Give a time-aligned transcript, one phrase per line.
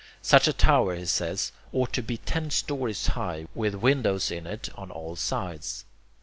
[0.23, 4.67] Such a tower, he says, ought to be ten stories high, with windows in it
[4.75, 5.85] on all sides.